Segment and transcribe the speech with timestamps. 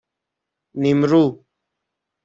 [0.81, 1.25] نیمرو